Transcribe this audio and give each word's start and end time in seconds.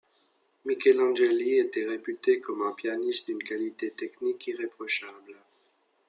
Michelangeli 0.65 1.59
était 1.59 1.85
réputé 1.87 2.39
comme 2.39 2.63
un 2.63 2.71
pianiste 2.71 3.27
d'une 3.27 3.43
qualité 3.43 3.91
technique 3.91 4.47
irréprochable. 4.47 5.37